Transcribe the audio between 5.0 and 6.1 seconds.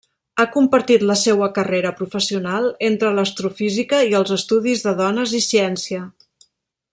Dones i Ciència.